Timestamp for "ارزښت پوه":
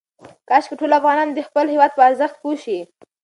2.09-2.55